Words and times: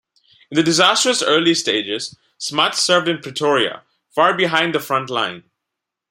In 0.49 0.55
the 0.55 0.63
disastrous 0.63 1.21
early 1.21 1.53
stages, 1.53 2.17
Smuts 2.39 2.81
served 2.81 3.07
in 3.07 3.19
Pretoria, 3.19 3.83
far 4.09 4.35
behind 4.35 4.73
the 4.73 4.79
front 4.79 5.11
line. 5.11 5.43